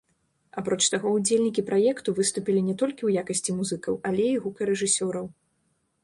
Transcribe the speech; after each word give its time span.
Апроч 0.59 0.79
таго, 0.93 1.07
удзельнікі 1.17 1.63
праекту 1.67 2.09
выступілі 2.19 2.63
не 2.69 2.73
толькі 2.81 2.97
ў 3.05 3.11
якасці 3.23 3.51
музыкаў, 3.59 3.99
але 4.13 4.25
і 4.31 4.41
гукарэжысёраў. 4.47 5.25